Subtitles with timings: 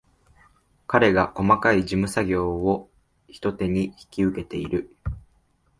[0.87, 2.89] 彼が細かい事務作業を
[3.27, 4.89] 一手に引き受けている